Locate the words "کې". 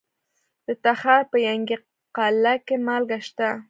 2.65-2.75